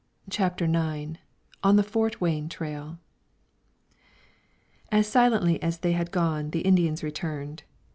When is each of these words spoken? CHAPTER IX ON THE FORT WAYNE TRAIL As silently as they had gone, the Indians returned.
CHAPTER 0.31 0.65
IX 0.65 1.19
ON 1.63 1.75
THE 1.75 1.83
FORT 1.83 2.19
WAYNE 2.19 2.49
TRAIL 2.49 2.97
As 4.91 5.05
silently 5.05 5.61
as 5.61 5.77
they 5.77 5.91
had 5.91 6.09
gone, 6.09 6.49
the 6.49 6.61
Indians 6.61 7.03
returned. 7.03 7.61